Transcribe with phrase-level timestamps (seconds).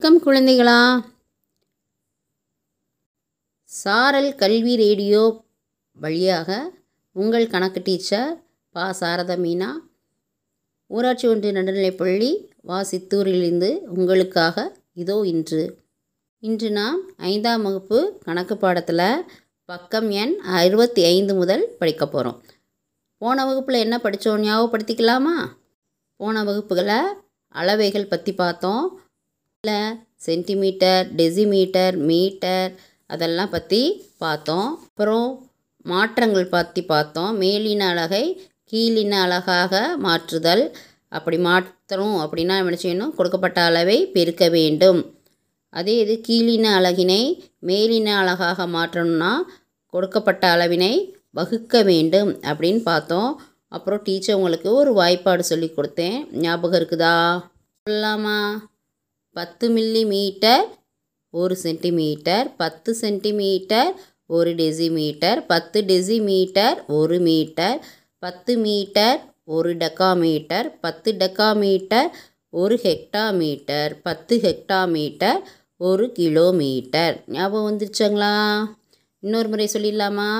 [0.00, 1.04] வணக்கம் குழந்தைகளா.
[3.64, 5.44] சாரல் கல்வி ரேடியோ
[5.98, 6.72] வழியாக
[7.12, 8.84] உங்கள் கணக்கு டீச்சர் பா.
[9.00, 9.70] சாரதா மீனா.
[10.86, 12.30] ஊராட்சி ஒன்றிய நடுநிலைப்பள்ளி
[12.62, 15.80] வா சித்தூரிலிருந்து உங்களுக்காக இதோ இன்று.
[16.42, 19.24] இன்று நாம் ஐந்தாம் வகுப்பு கணக்கு பாடத்தில்
[19.64, 22.44] பக்கம் எண் அறுபத்தி ஐந்து முதல் படிக்க போகிறோம்
[23.18, 25.36] போன வகுப்பில் என்ன படித்தோம் ஞாபகப்படுத்திக்கலாமா?
[26.16, 27.00] போன வகுப்புகளை
[27.54, 29.00] அளவைகள் பற்றி பார்த்தோம்.
[29.64, 29.78] இல்லை
[30.24, 32.68] சென்டிமீட்டர் டெசிமீட்டர் மீட்டர்
[33.10, 33.80] அதெல்லாம் பற்றி
[34.18, 35.26] பார்த்தோம் அப்புறம்
[35.84, 38.22] மாற்றங்கள் பற்றி பார்த்தோம் மேலின அலகை
[38.70, 40.62] கீழின அழகாக மாற்றுதல்.
[41.12, 43.14] அப்படி மாற்றணும் அப்படின்னா என்ன செய்யணும்?
[43.18, 45.00] கொடுக்கப்பட்ட அளவை பெருக்க வேண்டும்.
[45.72, 47.20] அதே இது கீழின அலகினை
[47.70, 49.32] மேலின அழகாக மாற்றணும்னா
[49.94, 50.94] கொடுக்கப்பட்ட அளவினை
[51.32, 53.30] வகுக்க வேண்டும் அப்படின்னு பார்த்தோம்
[53.68, 56.18] அப்புறம் டீச்சர் உங்களுக்கு ஒரு வாய்ப்பாடு சொல்லி கொடுத்தேன்.
[56.46, 57.14] ஞாபகம் இருக்குதா?
[57.86, 58.40] சொல்லலாமா?
[59.38, 60.64] பத்து மில்லி மீட்டர்
[61.34, 63.90] ஒரு சென்டிமீட்டர் பத்து சென்டிமீட்டர்
[64.26, 67.78] ஒரு டெசிமீட்டர் பத்து டெசிமீட்டர் ஒரு மீட்டர்
[68.22, 72.08] பத்து மீட்டர் ஒரு டெக்காமீட்டர் பத்து டெக்காமீட்டர்
[72.52, 75.40] ஒரு ஹெக்டாமீட்டர் பத்து ஹெக்டாமீட்டர்
[75.80, 77.14] ஒரு கிலோமீட்டர்.
[77.26, 78.34] ஞாபகம் வந்துருச்சுங்களா?
[79.22, 80.30] இன்னொரு முறை சொல்லிடலாமா?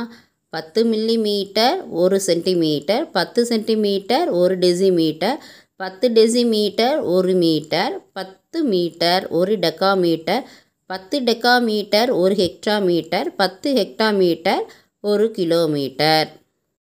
[0.52, 5.38] பத்து மில்லி மீட்டர் ஒரு சென்டிமீட்டர் பத்து சென்டிமீட்டர் ஒரு டெசிமீட்டர்
[5.78, 10.42] பத்து டெசிமீட்டர் ஒரு மீட்டர் பத்து மீட்டர் ஒரு டெக்காமீட்டர்
[10.86, 14.62] பத்து டெக்காமீட்டர் ஒரு ஹெக்டாமீட்டர் பத்து ஹெக்டாமீட்டர்
[15.00, 16.28] ஒரு கிலோமீட்டர்.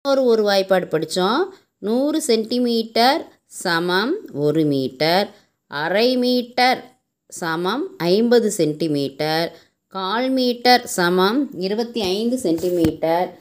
[0.08, 5.30] ஒரு ஒரு வாய்ப்பாடு படித்தோம் நூறு சென்டிமீட்டர் சமம் ஒரு மீட்டர்.
[5.66, 9.56] அரை மீட்டர் சமம் ஐம்பது சென்டிமீட்டர்.
[9.86, 13.38] கால் மீட்டர் சமம் இருபத்தி ஐந்து சென்டிமீட்டர்.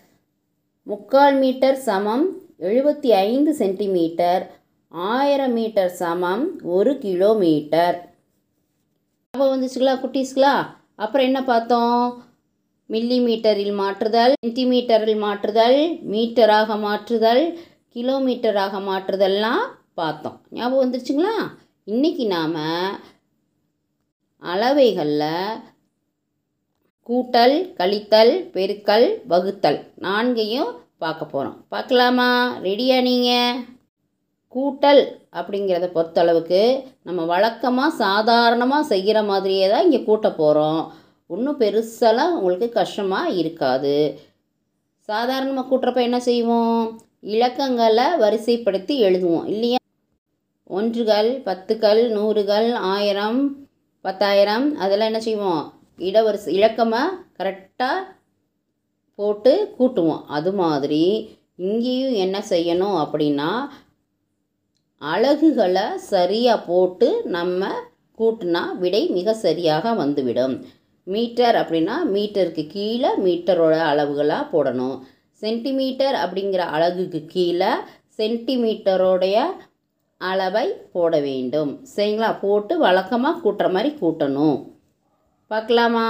[0.83, 4.56] முக்கால் மீட்டர் சமம் எழுபத்தி ஐந்து சென்டிமீட்டர்.
[5.05, 6.43] ஆயிரம் மீட்டர் சமம்
[6.75, 7.97] ஒரு கிலோமீட்டர்.
[9.33, 10.53] ஞாபகம் வந்துச்சுங்களா குட்டீஸ்களா?
[11.03, 12.03] அப்புறம் என்ன பார்த்தோம்?
[12.93, 15.79] மில்லி மீட்டரில் மாற்றுதல் சென்டிமீட்டரில் மாற்றுதல்
[16.13, 17.43] மீட்டராக மாற்றுதல்
[17.95, 19.63] கிலோமீட்டராக மாற்றுதல்லாம்
[20.01, 20.37] பார்த்தோம்.
[20.57, 21.35] ஞாபகம் வந்துருச்சுங்களா?
[21.93, 22.57] இன்றைக்கி நாம்
[24.41, 25.61] அளவைகளில்
[27.09, 30.71] கூட்டல் கழித்தல் பெருக்கல் வகுத்தல் நான்கையும்
[31.03, 32.31] பார்க்க போகிறோம் பார்க்கலாமா?
[32.67, 33.57] ரெடியா நீங்கள்
[34.55, 35.01] கூட்டல்
[35.39, 36.61] அப்படிங்கிறத பொறுத்தளவுக்கு
[37.07, 40.81] நம்ம வழக்கமாக சாதாரணமாக செய்கிற மாதிரியே தான் இங்கே கூட்ட போகிறோம்
[41.29, 43.95] ஒன்றும் பெருசெல்லாம் உங்களுக்கு கஷ்டமாக இருக்காது.
[45.09, 46.81] சாதாரணமாக கூட்டுறப்ப என்ன செய்வோம்?
[47.33, 49.79] இலக்கங்களை வரிசைப்படுத்தி எழுதுவோம் இல்லையா?
[50.69, 53.39] ஒன்றுகள் பத்துக்கள் நூறுகள் ஆயிரம்
[54.05, 55.63] பத்தாயிரம் அதெல்லாம் என்ன செய்வோம்?
[55.99, 58.05] இடவரிசை இலக்கமாக கரெக்டாக
[59.19, 60.23] போட்டு கூட்டுவோம்.
[60.37, 61.03] அது மாதிரி
[61.67, 63.49] இங்கேயும் என்ன செய்யணும் அப்படின்னா
[65.01, 67.69] அலகுகளை சரியாக போட்டு நம்ம
[68.19, 70.65] கூட்டினா விடை மிக சரியாக வந்துவிடும்.
[71.03, 74.99] மீட்டர் அப்படின்னா மீட்டருக்கு கீழே மீட்டரோட அளவுகளாக போடணும்.
[75.33, 77.71] சென்டிமீட்டர் அப்படிங்கிற அலகுக்கு கீழே
[78.17, 79.37] சென்டிமீட்டரோடைய
[80.17, 81.71] அளவை போட வேண்டும்.
[81.95, 82.39] சரிங்களா?
[82.41, 84.57] போட்டு வழக்கமாக கூட்டுற மாதிரி கூட்டணும்.
[85.47, 86.07] பார்க்கலாமா?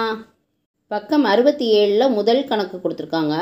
[0.87, 3.35] பக்கம் அறுபத்தி ஏழில் முதல் கணக்கு கொடுத்துருக்காங்க.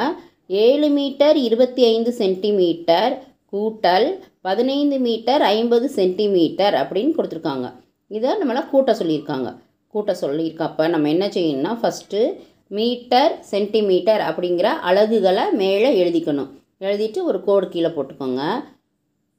[0.47, 3.13] ஏழு மீட்டர் இருபத்தி ஐந்து சென்டிமீட்டர்
[3.53, 7.73] கூட்டல் பதினைந்து மீட்டர் ஐம்பது சென்டிமீட்டர் அப்படின்னு கொடுத்துருக்காங்க.
[8.07, 9.55] இதை நம்மளை கூட்ட சொல்லியிருக்காங்க.
[9.87, 12.33] கூட்ட சொல்லியிருக்கப்ப நம்ம என்ன செய்யணும்னா ஃபஸ்ட்டு
[12.67, 16.49] மீட்டர் சென்டிமீட்டர் அப்படிங்கிற அலகுகளை மேலே எழுதிக்கணும்.
[16.79, 18.41] எழுதிட்டு ஒரு கோடு கீழே போட்டுக்கோங்க.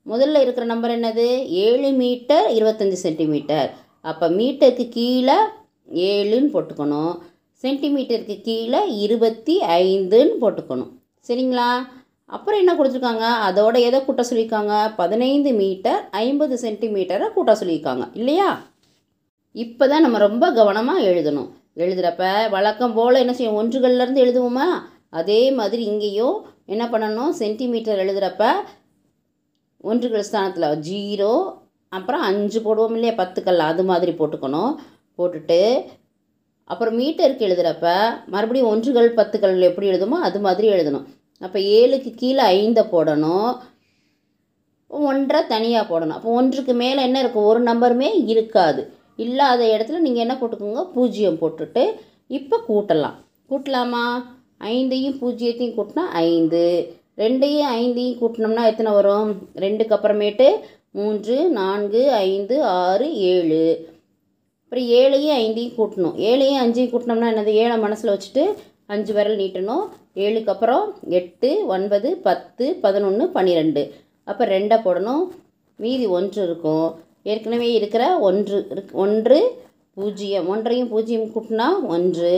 [0.06, 1.46] முதல்ல இருக்கிற நம்பர் என்னது?
[1.46, 3.74] ஏழு மீட்டர் இருபத்தஞ்சி சென்டிமீட்டர்.
[4.00, 5.36] அப்போ மீட்டருக்கு கீழே
[5.94, 7.18] ஏழுன்னு போட்டுக்கணும்.
[7.62, 10.92] சென்டிமீட்டருக்கு கீழே இருபத்தி ஐந்துன்னு போட்டுக்கணும்.
[11.28, 11.70] சரிங்களா?
[12.34, 13.26] அப்புறம் என்ன கொடுத்துருக்காங்க?
[13.48, 14.74] அதோட எதை கூட்ட சொல்லியிருக்காங்க?
[14.96, 18.04] பதினைந்து மீட்டர் ஐம்பது சென்டிமீட்டரை கூட்ட சொல்லியிருக்காங்க.
[18.14, 18.48] இல்லையா?
[19.64, 21.50] இப்போ தான் நம்ம ரொம்ப கவனமாக எழுதணும்.
[21.82, 23.58] எழுதுகிறப்ப வழக்கம் போல் என்ன செய்யும்?
[23.60, 24.66] ஒன்றுகள்லேருந்து எழுதுவோமா?
[25.10, 26.36] அதே மாதிரி இங்கேயும்
[26.66, 27.32] என்ன பண்ணணும்?
[27.42, 28.44] சென்டிமீட்டர் எழுதுகிறப்ப
[29.90, 31.32] ஒன்றுகள் ஸ்தானத்தில் ஜீரோ
[31.88, 33.14] அப்புறம் அஞ்சு போடுவோம் இல்லையா?
[33.22, 34.72] பத்துக்கல் அது மாதிரி போட்டுக்கணும்.
[35.18, 35.60] போட்டுட்டு
[36.70, 37.86] அப்புறம் மீட்டருக்கு எழுதுகிறப்ப
[38.26, 41.06] மறுபடியும் ஒன்றுகள் பத்துக்கள் எப்படி எழுதுமோ அது மாதிரி எழுதணும்.
[41.40, 43.56] அப்போ ஏழுக்கு கீழே ஐந்தை போடணும்.
[44.88, 46.16] ஒன்றை தனியாக போடணும்.
[46.18, 47.44] அப்போ ஒன்றுக்கு மேலே என்ன இருக்கும்?
[47.44, 48.92] ஒரு நம்பருமே இருக்காது.
[49.16, 50.92] இல்லாத இடத்துல நீங்கள் என்ன போட்டுக்கோங்க?
[50.92, 51.84] பூஜ்ஜியம் போட்டுட்டு
[52.28, 53.16] இப்போ கூட்டலாம்.
[53.50, 54.04] கூட்டலாமா?
[54.60, 56.94] ஐந்தையும் பூஜ்ஜியத்தையும் கூட்டினா ஐந்து.
[57.16, 59.30] ரெண்டையும் ஐந்தையும் கூட்டினோம்னா எத்தனை வரும்?
[59.54, 60.48] ரெண்டுக்கு அப்புறமேட்டு
[60.90, 63.88] மூன்று நான்கு ஐந்து ஆறு ஏழு.
[64.62, 66.16] அப்புறம் ஏழையும் ஐந்தையும் கூட்டணும்.
[66.28, 67.52] ஏழையும் அஞ்சையும் கூட்டினோம்னா என்னது?
[67.62, 68.44] ஏழை மனசில் வச்சுட்டு
[68.92, 69.84] அஞ்சு விரல் நீட்டணும்.
[70.24, 70.84] ஏழுக்கு அப்புறம்
[71.18, 73.82] எட்டு ஒன்பது பத்து பதினொன்று பன்னிரெண்டு
[74.30, 75.24] அப்போ ரெண்டை போடணும்.
[75.82, 76.86] மீதி ஒன்று இருக்கும்.
[77.30, 79.38] ஏற்கனவே இருக்கிற ஒன்று இருக்கு ஒன்று
[79.98, 80.46] பூஜ்ஜியம்.
[80.52, 82.32] ஒன்றையும் பூஜ்ஜியம் கூட்டினா ஒன்று.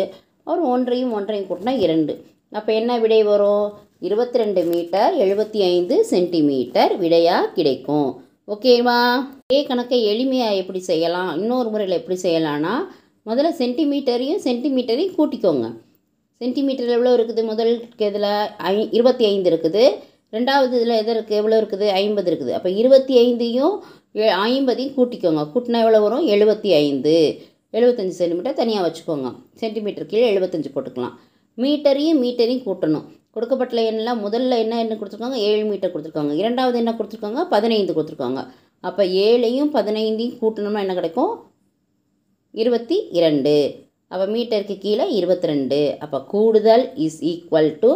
[0.51, 2.15] ஒரு ஒன்றையும் ஒன்றையும் கூட்டினா இரண்டு.
[2.59, 3.67] அப்போ என்ன விடை வரும்?
[4.07, 8.09] இருபத்தி ரெண்டு மீட்டர் எழுபத்தி ஐந்து சென்டிமீட்டர் விடையாக கிடைக்கும்.
[8.55, 8.99] ஓகேவா
[9.47, 11.31] இதே கணக்கை எளிமையாக எப்படி செய்யலாம்?
[11.41, 12.75] இன்னொரு முறையில் எப்படி செய்யலாம்னா
[13.29, 15.69] முதல்ல சென்டிமீட்டரையும் சென்டிமீட்டரையும் கூட்டிக்கோங்க.
[16.39, 17.45] சென்டிமீட்டர் எவ்வளோ இருக்குது?
[17.45, 18.23] முதல் இதில்
[18.57, 19.95] ஐ இருபத்தி ஐந்து இருக்குது.
[20.33, 21.89] ரெண்டாவது இதில் எது இருக்குது எவ்வளோ இருக்குது?
[21.89, 22.51] ஐம்பது இருக்குது.
[22.51, 23.79] அப்போ இருபத்தி ஐந்தையும்
[24.15, 25.49] எ- ஐம்பதையும் கூட்டிக்கோங்க.
[25.55, 26.29] கூட்டினா எவ்வளோ வரும்?
[26.29, 27.41] எழுபத்தி ஐந்து.
[27.73, 29.35] எழுபத்தஞ்சி சென்டிமீட்டர் தனியாக வச்சுக்கோங்க.
[29.55, 31.13] சென்டிமீட்டர் கீழே எழுபத்தஞ்சி போட்டுக்கலாம்.
[31.57, 33.05] மீட்டரையும் மீட்டரையும் கூட்டணும்.
[33.31, 35.35] கொடுக்கப்பட்ட எண்ணெலாம் முதல்ல என்ன என்ன கொடுத்துருக்காங்க?
[35.35, 36.37] ஏழு மீட்டர் கொடுத்துருக்காங்க.
[36.37, 37.45] இரண்டாவது என்ன கொடுத்துருக்காங்க?
[37.45, 38.47] பதினைந்து கொடுத்துருக்காங்க.
[38.81, 41.43] அப்போ ஏழையும் பதினைந்தையும் கூட்டணும்னா என்ன கிடைக்கும்?
[42.53, 43.87] இருபத்தி இரண்டு.
[44.13, 47.91] அப்போ மீட்டருக்கு கீழே இருபத்தி ரெண்டு அப்போ கூடுதல் இஸ் ஈக்குவல் டு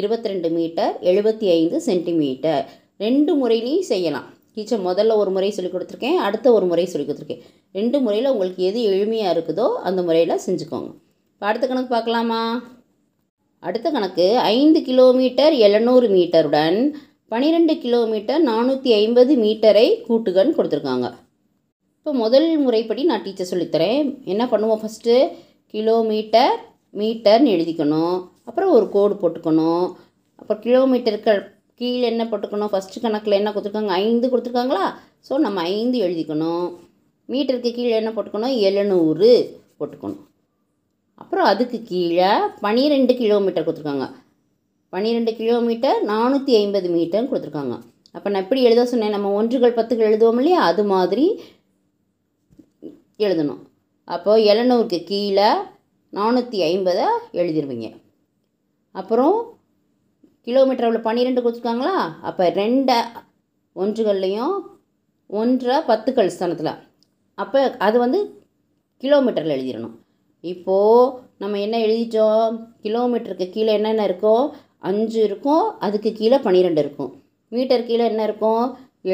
[0.00, 2.62] இருபத்தி ரெண்டு மீட்டர் எழுபத்தி ஐந்து சென்டிமீட்டர்
[3.04, 4.28] ரெண்டு முறையிலையும் செய்யலாம்.
[4.54, 7.42] டீச்சர் முதல்ல ஒரு முறை சொல்லி கொடுத்துருக்கேன் அடுத்த ஒரு முறை சொல்லி கொடுத்துருக்கேன்.
[7.78, 10.90] ரெண்டு முறையில் உங்களுக்கு எது எளிமையாக இருக்குதோ அந்த முறையில் செஞ்சுக்கோங்க.
[11.34, 12.40] இப்போ அடுத்த கணக்கு பார்க்கலாமா?
[13.62, 16.78] அடுத்த கணக்கு ஐந்து கிலோமீட்டர் எழுநூறு மீட்டருடன்
[17.32, 21.06] பன்னிரெண்டு கிலோமீட்டர் நானூற்றி ஐம்பது மீட்டரை கூட்டுகன்னு கொடுத்துருக்காங்க.
[21.98, 24.02] இப்போ முதல் முறைப்படி நான் டீச்சர் சொல்லித்தரேன்
[24.32, 25.14] என்ன பண்ணுவோம் ஃபஸ்ட்டு
[25.74, 26.56] கிலோமீட்டர்
[27.00, 28.16] மீட்டர்னு எழுதிக்கணும்.
[28.48, 29.86] அப்புறம் ஒரு கோடு போட்டுக்கணும்.
[30.40, 31.32] அப்புறம் கிலோமீட்டருக்கு
[31.80, 32.70] கீழே என்ன போட்டுக்கணும்?
[32.72, 33.94] ஃபஸ்ட்டு கணக்கில் என்ன கொடுத்துருக்காங்க?
[34.04, 34.84] ஐந்து கொடுத்துருக்காங்களா?
[35.28, 36.66] ஸோ நம்ம ஐந்து எழுதிக்கணும்.
[37.32, 38.54] மீட்டருக்கு கீழே என்ன போட்டுக்கணும்?
[38.68, 39.30] எழுநூறு
[39.78, 40.22] போட்டுக்கணும்.
[41.22, 42.30] அப்புறம் அதுக்கு கீழே
[42.64, 44.06] பன்னிரெண்டு கிலோமீட்டர் கொடுத்துருக்காங்க.
[44.88, 47.76] பன்னிரெண்டு கிலோமீட்டர் நானூற்றி ஐம்பது மீட்டர்னு கொடுத்துருக்காங்க.
[48.16, 49.14] அப்போ நான் எப்படி எழுத சொன்னேன்?
[49.16, 50.60] நம்ம ஒன்றுகள் பத்துகள் எழுதுவோம் இல்லையா?
[50.70, 51.24] அது மாதிரி
[53.26, 53.62] எழுதணும்.
[54.14, 55.50] அப்போது எழுநூறுக்கு கீழே
[56.12, 57.06] நானூற்றி ஐம்பதை
[57.40, 57.88] எழுதிருவீங்க.
[59.00, 59.36] அப்புறம்
[60.46, 61.96] கிலோமீட்டர் அவ்வளோ பன்னிரெண்டு கொடுத்துருக்காங்களா
[62.28, 62.98] அப்போ ரெண்டை
[63.76, 64.54] ஒன்றுகள்லையும்
[65.40, 66.72] ஒன்றை பத்துக்கள் ஸ்தானத்தில்.
[67.42, 68.18] அப்போ அது வந்து
[69.02, 69.96] கிலோமீட்டரில் எழுதிடணும்
[70.52, 71.12] இப்போது
[71.42, 72.54] நம்ம என்ன எழுதிட்டோம்?
[72.84, 74.34] கிலோமீட்டருக்கு கீழே என்னென்ன இருக்கோ
[74.88, 77.10] அஞ்சு இருக்கும் அதுக்கு கீழே பன்னிரெண்டு இருக்கும்.
[77.54, 78.64] மீட்டர் கீழே என்ன இருக்கும்?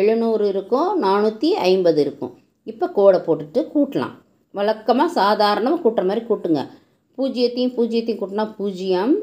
[0.00, 2.32] எழுநூறு இருக்கும் நானூற்றி ஐம்பது இருக்கும்.
[2.70, 4.14] இப்போ கோடை போட்டுட்டு கூட்டலாம்.
[4.52, 6.68] வழக்கமாக சாதாரணமாக கூட்டுற மாதிரி கூட்டுங்க.
[7.18, 9.14] பூஜ்ஜியத்தையும் பூஜ்ஜியத்தையும் கூட்டினா பூஜ்ஜியம்.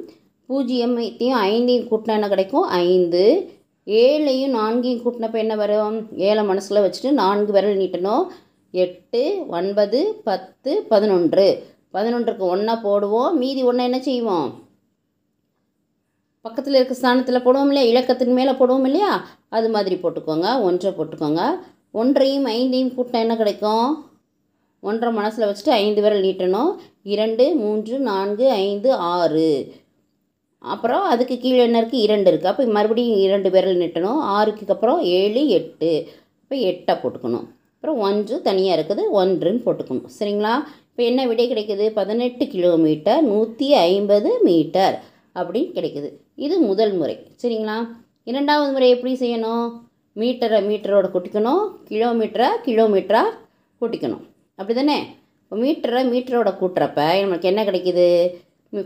[0.50, 2.64] பூஜ்ஜியத்தையும் ஐந்தையும் கூட்டினா என்ன கிடைக்கும்?
[2.64, 3.52] ஐந்து.
[3.86, 6.18] ஏழையும் நான்கையும் கூட்டினப்ப என்ன வரும்?
[6.18, 8.28] ஏழை மனசில் வச்சுட்டு நான்கு விரல் நீட்டணும்.
[8.72, 11.64] எட்டு ஒன்பது பத்து பதினொன்று.
[11.94, 13.34] பதினொன்றுக்கு ஒன்றா போடுவோம்.
[13.34, 14.68] மீதி ஒன்றை என்ன செய்வோம்?
[16.42, 18.00] பக்கத்தில் இருக்க ஸ்தானத்தில் போடுவோம் இல்லையா?
[18.00, 19.28] இலக்கத்தின் மேலே போடுவோம் இல்லையா?
[19.50, 20.62] அது மாதிரி போட்டுக்கோங்க.
[20.62, 21.50] ஒன்றை போட்டுக்கோங்க.
[21.92, 24.09] ஒன்றையும் ஐந்தையும் கூட்டினா என்ன கிடைக்கும்?
[24.80, 26.72] ஒன்றரை மனசில் வச்சுட்டு ஐந்து விரல் நீட்டணும்.
[27.04, 29.76] இரண்டு மூன்று நான்கு ஐந்து ஆறு.
[30.60, 34.20] அப்புறம் அதுக்கு கீழே என்ன இருக்குது இரண்டு இருக்குது அப்போ மறுபடியும் இரண்டு விரல் நீட்டணும்.
[34.38, 35.92] ஆறுக்கு அப்புறம் ஏழு எட்டு.
[36.42, 37.48] இப்போ எட்டை போட்டுக்கணும்.
[37.76, 39.04] அப்புறம் ஒன்று தனியாக இருக்குது.
[39.20, 40.10] ஒன்றுன்னு போட்டுக்கணும்.
[40.20, 40.54] சரிங்களா?
[40.90, 41.90] இப்போ என்ன விடை கிடைக்குது?
[41.90, 44.96] பதினெட்டு கிலோமீட்டர் நூற்றி ஐம்பது மீட்டர்
[45.36, 46.10] அப்படின்னு கிடைக்குது.
[46.36, 47.16] இது முதல் முறை.
[47.44, 47.78] சரிங்களா?
[48.24, 49.68] இரண்டாவது முறை எப்படி செய்யணும்?
[50.16, 51.64] மீட்டரை மீட்டரோட கொட்டிக்கணும்.
[51.90, 53.36] கிலோமீட்டரை கிலோமீட்டராக
[53.82, 54.26] கொட்டிக்கணும்.
[54.60, 54.96] அப்படி தானே
[55.42, 58.08] இப்போ மீட்டரை மீட்டரோட கூட்டுறப்ப நம்மளுக்கு என்ன கிடைக்கிது?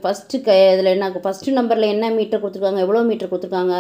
[0.04, 2.82] ஃபஸ்ட்டு க இதில் என்ன ஃபஸ்ட்டு நம்பரில் என்ன மீட்டர் கொடுத்துருக்காங்க?
[2.86, 3.78] எவ்வளோ மீட்டர் கொடுத்துருக்காங்க?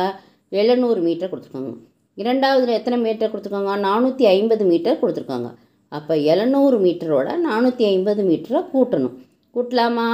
[0.61, 1.73] எழுநூறு மீட்டர் கொடுத்துருக்காங்க.
[2.17, 3.75] இரண்டாவதுல எத்தனை மீட்டர் கொடுத்துருக்காங்க?
[3.87, 5.51] நானூற்றி ஐம்பது மீட்டர் கொடுத்துருக்காங்க.
[5.91, 9.15] அப்போ எழுநூறு மீட்டரோட நானூற்றி ஐம்பது மீட்டரை கூட்டணும்.
[9.55, 10.07] கூட்டலாமா?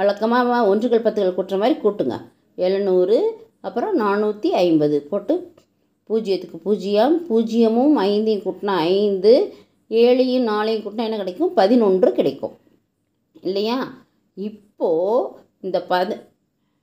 [0.00, 2.16] வழக்கமாக ஒன்றுகள் பத்துகள் கூட்டுற மாதிரி கூட்டுங்க.
[2.66, 3.16] எழுநூறு
[3.66, 5.34] அப்புறம் நானூற்றி ஐம்பது போட்டு
[6.10, 9.32] பூஜ்ஜியத்துக்கு பூஜ்ஜியம் பூஜ்ஜியமும் ஐந்தையும் கூட்டினா ஐந்து
[9.88, 11.54] ஏழையும் நாளையும் கூட்டினா என்ன கிடைக்கும்?
[11.54, 12.56] பதினொன்று கிடைக்கும்.
[13.40, 13.94] இல்லையா?
[14.34, 15.28] இப்போது
[15.60, 16.26] இந்த பத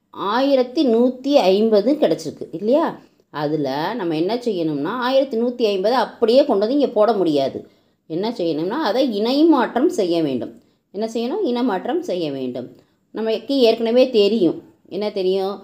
[0.09, 2.47] ஆயிரத்தி நூற்றி ஐம்பது கிடச்சிருக்கு.
[2.51, 2.99] இல்லையா?
[3.29, 7.69] அதில் நம்ம என்ன செய்யணும்னா ஆயிரத்தி நூற்றி ஐம்பது அப்படியே கொண்டு வந்து இங்கே போட முடியாது.
[8.07, 10.61] என்ன செய்யணும்னா அதை இணைமாற்றம் செய்ய வேண்டும்.
[10.91, 11.43] என்ன செய்யணும்?
[11.43, 12.75] இனமாற்றம் செய்ய வேண்டும்.
[13.11, 14.63] நமக்கு ஏற்கனவே தெரியும்.
[14.85, 15.63] என்ன தெரியும்?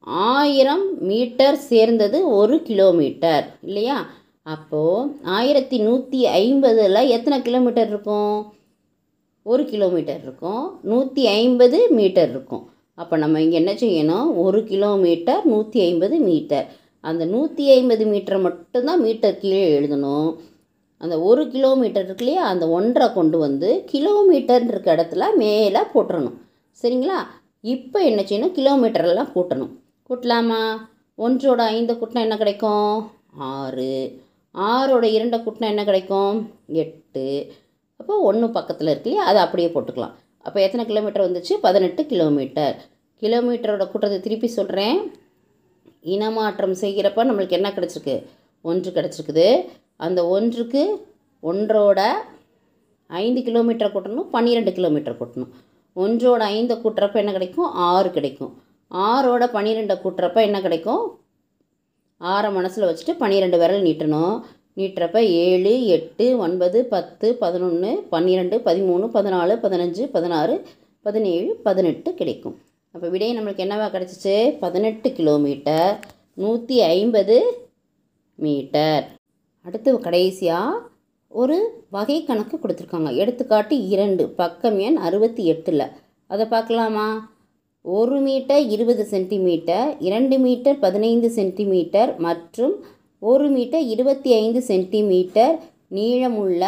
[0.00, 3.58] ஆயிரம் மீட்டர் சேர்ந்தது ஒரு கிலோமீட்டர்.
[3.62, 4.10] இல்லையா?
[4.54, 8.36] அப்போது ஆயிரத்தி நூற்றி ஐம்பதில் எத்தனை கிலோமீட்டர் இருக்கும்?
[9.50, 10.64] ஒரு கிலோமீட்டர் இருக்கும்.
[10.90, 12.64] நூற்றி ஐம்பது மீட்டர் இருக்கும்.
[12.94, 14.28] அப்போ நம்ம இங்கே என்ன செய்யணும்?
[14.44, 16.66] ஒரு கிலோமீட்டர் நூற்றி ஐம்பது மீட்டர்
[17.00, 20.30] அந்த நூற்றி ஐம்பது மீட்டர் மட்டும்தான் மீட்டர் கீழே எழுதணும்.
[21.02, 26.36] அந்த ஒரு கிலோமீட்டர் இருக்குல்லையே அந்த ஒன்றை கொண்டு வந்து கிலோமீட்டர் இருக்க இடத்துல மேலே போட்டுறணும்.
[26.80, 27.18] சரிங்களா?
[27.74, 28.56] இப்போ என்ன செய்யணும்?
[28.58, 29.72] கிலோமீட்டரெல்லாம் கூட்டணும்.
[30.08, 30.62] கூட்டலாமா?
[31.18, 32.94] ஒன்றோட ஐந்து கூட்டினா என்ன கிடைக்கும்?
[33.52, 33.94] ஆறு.
[34.54, 36.50] ஆறோட இரண்டை கூட்டினா என்ன கிடைக்கும்?
[36.66, 37.52] எட்டு.
[37.96, 39.30] அப்போ ஒன்று பக்கத்தில் இருக்கு இல்லையா?
[39.30, 40.12] அதை அப்படியே போட்டுக்கலாம்.
[40.38, 41.52] அப்போ எத்தனை கிலோமீட்டர் வந்துச்சு?
[41.60, 42.88] பதினெட்டு கிலோமீட்டர்.
[43.20, 45.12] கிலோமீட்டரோட கூட்டத்தை திருப்பி சொல்கிறேன்
[46.02, 48.26] இனமாற்றம் செய்கிறப்ப நம்மளுக்கு என்ன கிடச்சிருக்கு?
[48.62, 49.66] ஒன்று கிடச்சிருக்குது.
[49.96, 51.06] அந்த ஒன்றுக்கு
[51.42, 52.08] ஒன்றோட
[53.06, 55.50] ஐந்து கிலோமீட்டர் கூட்டணும் பன்னிரெண்டு கிலோமீட்டர் கூட்டணும்.
[55.96, 57.72] ஒன்றோட ஐந்தை கூட்டுறப்ப என்ன கிடைக்கும்?
[57.72, 58.62] ஆறு கிடைக்கும்.
[58.90, 61.19] ஆறோட பன்னிரெண்டை கூட்டுறப்ப என்ன கிடைக்கும்?
[62.20, 64.40] ஆறை மனசில் வச்சுட்டு பன்னிரெண்டு விரல் நீட்டணும்.
[64.76, 70.66] நீட்டுறப்ப ஏழு எட்டு ஒன்பது பத்து பதினொன்று பன்னிரெண்டு பதிமூணு பதினாலு பதினஞ்சு பதினாறு
[71.02, 72.56] பதினேழு பதினெட்டு கிடைக்கும்.
[72.92, 74.56] அப்போ விடை நம்மளுக்கு என்னவா கிடச்சிச்சு?
[74.58, 75.98] பதினெட்டு கிலோமீட்டர்
[76.34, 77.36] நூற்றி ஐம்பது
[78.34, 79.04] மீட்டர்.
[79.66, 80.78] அடுத்து கடைசியாக
[81.28, 83.14] ஒரு வகை கணக்கு கொடுத்துருக்காங்க.
[83.14, 85.90] எடுத்துக்காட்டு இரண்டு பக்கம் எண் அறுபத்தி எட்டில்.
[86.26, 87.30] அதை பார்க்கலாமா?
[87.82, 92.84] ஒரு மீட்டர் இருபது சென்டிமீட்டர் இரண்டு மீட்டர் பதினைந்து சென்டிமீட்டர் மற்றும்
[93.18, 95.58] ஒரு மீட்டர் இருபத்தி ஐந்து சென்டிமீட்டர்
[95.90, 96.64] நீளமுள்ள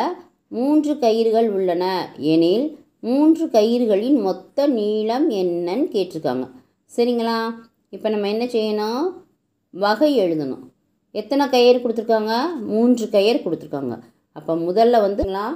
[0.49, 2.14] மூன்று கயிறுகள் உள்ளன.
[2.16, 6.50] எனில் மூன்று கயிறுகளின் மொத்த நீளம் என்னன்னு கேட்டிருக்காங்க.
[6.97, 7.54] சரிங்களா?
[7.90, 9.12] இப்போ நம்ம என்ன செய்யணும்?
[9.71, 10.64] வகை எழுதணும்.
[11.11, 12.33] எத்தனை கயிறு கொடுத்துருக்காங்க?
[12.61, 13.99] மூன்று கயிறு கொடுத்துருக்காங்க.
[14.33, 15.47] அப்போ முதல்ல வந்துங்களா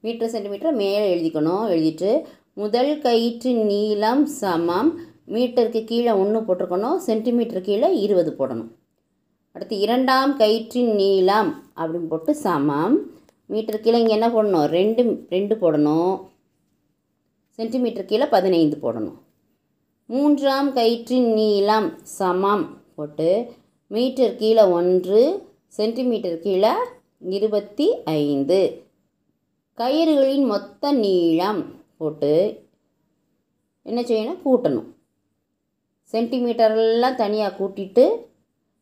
[0.00, 1.64] மீட்டர் சென்டிமீட்டர் மேலே எழுதிக்கணும்.
[1.68, 2.22] எழுதிட்டு
[2.60, 4.90] முதல் கயிற்றின் நீளம் சமம்.
[5.34, 6.96] மீட்டருக்கு கீழே ஒன்று போட்டிருக்கணும்.
[6.96, 8.70] சென்டிமீட்டர் கீழே இருபது போடணும்.
[9.52, 12.96] அடுத்து இரண்டாம் கயிற்றின் நீளம் அப்படின்னு போட்டு சமம்.
[13.46, 14.66] மீட்டர் கீழே இங்கே என்ன போடணும்?
[14.78, 16.14] ரெண்டு ரெண்டு போடணும்.
[17.58, 19.18] சென்டிமீட்டர் கீழே பதினைந்து போடணும்.
[20.06, 23.30] மூன்றாம் கயிற்றின் நீளம் சமம் போட்டு
[23.86, 25.22] மீட்டர் கீழே ஒன்று
[25.78, 26.74] சென்டிமீட்டர் கீழே
[27.38, 28.60] இருபத்தி ஐந்து.
[29.78, 32.62] கயிறுகளின் மொத்த நீளம் போட்டு
[33.82, 34.40] என்ன செய்யணும்?
[34.44, 34.94] கூட்டணும்.
[36.12, 38.04] சென்டிமீட்டர்லாம் தனியாக கூட்டிட்டு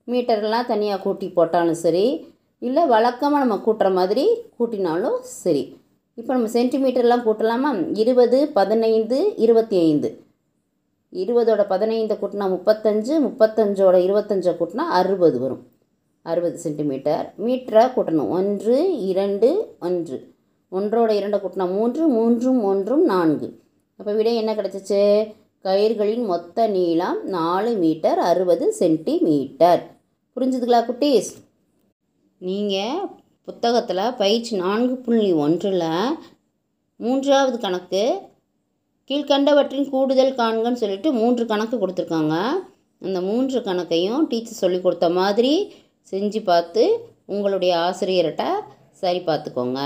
[0.07, 5.77] மீட்டர்லாம் தனியாக கூட்டி போட்டாலும் சரி இல்லை வழக்கமாக நம்ம கூட்டுற மாதிரி கூட்டினாலும் சரி.
[6.15, 7.97] இப்போ நம்ம சென்டிமீட்டர்லாம் கூட்டலாமா?
[7.99, 10.23] இருபது பதினைந்து இருபத்தி ஐந்து
[11.13, 15.67] இருபதோட பதினைந்தை கூட்டினா முப்பத்தஞ்சு முப்பத்தஞ்சோட இருபத்தஞ்சை கூட்டினா அறுபது வரும்.
[16.23, 18.29] அறுபது சென்டிமீட்டர் மீட்டரை கூட்டணும்.
[18.29, 20.34] ஒன்று இரண்டு ஒன்று.
[20.79, 23.49] ஒன்றோட இரண்டை கூட்டினா மூன்று மூன்றும் ஒன்றும் நான்கு.
[24.01, 25.03] அப்போ விடை என்ன கிடச்சிச்சு?
[25.67, 29.83] கயிர்களின் மொத்த நீளம் நாலு மீட்டர் அறுபது சென்டிமீட்டர்.
[30.37, 31.31] புரிஞ்சுதுங்களா குட்டீஸ்?
[32.41, 32.99] நீங்கள்
[33.49, 35.89] புத்தகத்தில் பயிற்சி நான்கு புள்ளி ஒன்றில்
[37.01, 38.03] மூன்றாவது கணக்கு
[39.11, 42.37] கீழ்கண்டவற்றின் கூடுதல் காண்கன்னு சொல்லிட்டு மூன்று கணக்கு கொடுத்துருக்காங்க.
[43.07, 45.55] அந்த மூன்று கணக்கையும் டீச்சர் சொல்லி கொடுத்த மாதிரி
[46.13, 46.85] செஞ்சு பார்த்து
[47.35, 48.45] உங்களுடைய ஆசிரியர்கிட்ட
[49.03, 49.81] சரி பார்த்துக்கோங்க.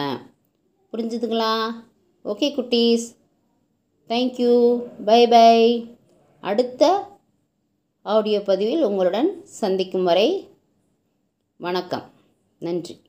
[0.92, 1.74] புரிஞ்சுதுங்களா?
[2.24, 3.06] ஓகே குட்டீஸ்.
[4.08, 4.52] தேங்க்யூ
[5.04, 5.96] பை பை
[6.40, 6.82] அடுத்த
[8.02, 10.48] ஆடியோ பதிவில் உங்களுடன் சந்திக்கும் வரை
[11.56, 12.10] வணக்கம்.
[12.58, 13.00] நன்றி.